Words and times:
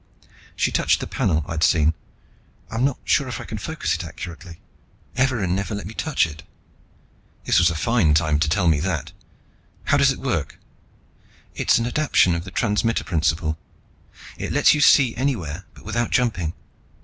She 0.55 0.71
touched 0.71 0.99
the 0.99 1.05
panel 1.05 1.45
I'd 1.47 1.61
seen. 1.63 1.93
"I'm 2.71 2.83
not 2.83 2.97
sure 3.03 3.29
I 3.29 3.45
can 3.45 3.59
focus 3.59 3.93
it 3.93 4.03
accurately. 4.03 4.59
Evarin 5.15 5.53
never 5.53 5.75
let 5.75 5.85
me 5.85 5.93
touch 5.93 6.25
it." 6.25 6.41
This 7.45 7.59
was 7.59 7.69
a 7.69 7.75
fine 7.75 8.15
time 8.15 8.39
to 8.39 8.49
tell 8.49 8.67
me 8.67 8.79
that. 8.79 9.11
"How 9.83 9.97
does 9.97 10.11
it 10.11 10.17
work?" 10.17 10.59
"It's 11.53 11.77
an 11.77 11.85
adaptation 11.85 12.33
of 12.33 12.45
the 12.45 12.49
transmitter 12.49 13.03
principle. 13.03 13.59
It 14.39 14.51
lets 14.51 14.73
you 14.73 14.81
see 14.81 15.15
anywhere, 15.17 15.65
but 15.75 15.85
without 15.85 16.09
jumping. 16.09 16.53